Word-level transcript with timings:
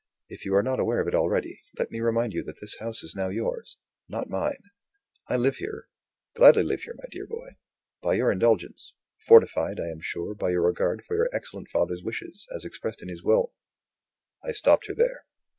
If 0.29 0.45
you 0.45 0.55
are 0.55 0.63
not 0.63 0.79
aware 0.79 0.99
of 0.99 1.07
it 1.07 1.13
already, 1.13 1.61
let 1.77 1.91
me 1.91 1.99
remind 1.99 2.33
you 2.33 2.41
that 2.45 2.59
this 2.59 2.77
house 2.79 3.03
is 3.03 3.13
now 3.15 3.29
yours; 3.29 3.77
not 4.09 4.31
mine. 4.31 4.57
I 5.27 5.35
live 5.35 5.57
here 5.57 5.89
gladly 6.35 6.63
live 6.63 6.81
here, 6.81 6.95
my 6.97 7.03
dear 7.11 7.27
boy 7.27 7.49
by 8.01 8.15
your 8.15 8.31
indulgence; 8.31 8.93
fortified 9.19 9.79
(I 9.79 9.89
am 9.89 10.01
sure) 10.01 10.33
by 10.33 10.49
your 10.49 10.63
regard 10.63 11.05
for 11.05 11.13
your 11.15 11.29
excellent 11.31 11.69
father's 11.69 12.01
wishes 12.01 12.47
as 12.51 12.65
expressed 12.65 13.03
in 13.03 13.09
his 13.09 13.23
will" 13.23 13.53
I 14.43 14.53
stopped 14.53 14.87
her 14.87 14.95
there. 14.95 15.23